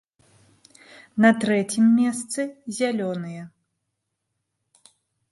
На 1.25 1.29
трэцім 1.43 1.85
месцы 1.99 2.41
зялёныя. 2.77 3.43